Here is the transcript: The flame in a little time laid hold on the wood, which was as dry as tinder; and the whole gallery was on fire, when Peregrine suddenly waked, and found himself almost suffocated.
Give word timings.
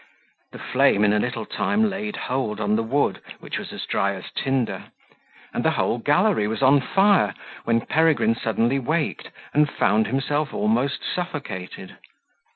The 0.51 0.57
flame 0.57 1.03
in 1.05 1.13
a 1.13 1.19
little 1.19 1.45
time 1.45 1.87
laid 1.87 2.15
hold 2.15 2.59
on 2.59 2.75
the 2.75 2.81
wood, 2.81 3.21
which 3.39 3.59
was 3.59 3.71
as 3.71 3.85
dry 3.85 4.15
as 4.15 4.31
tinder; 4.33 4.85
and 5.53 5.63
the 5.63 5.69
whole 5.77 5.99
gallery 5.99 6.47
was 6.47 6.63
on 6.63 6.81
fire, 6.81 7.35
when 7.65 7.81
Peregrine 7.81 8.33
suddenly 8.33 8.79
waked, 8.79 9.29
and 9.53 9.69
found 9.69 10.07
himself 10.07 10.55
almost 10.55 11.01
suffocated. 11.05 11.97